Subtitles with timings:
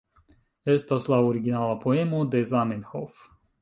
[0.75, 3.27] Estas la originala poemo de Zamenhof